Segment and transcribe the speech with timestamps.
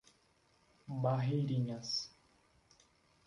[1.01, 2.09] Barreirinhas